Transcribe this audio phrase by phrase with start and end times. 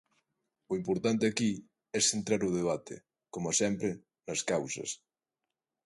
[0.71, 1.51] O importante aquí
[1.97, 2.95] é centrar o debate,
[3.33, 3.89] coma sempre,
[4.27, 4.89] nas causas.